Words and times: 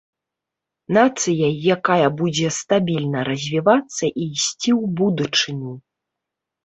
Нацыяй, 0.97 1.51
якая 1.75 2.07
будзе 2.23 2.47
стабільна 2.59 3.19
развівацца 3.29 4.03
і 4.09 4.13
ісці 4.37 4.71
ў 4.81 4.83
будучыню. 5.03 5.71